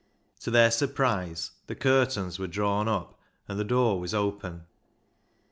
[0.39, 4.65] To their surprise, the curtains were drawn up and the door was open.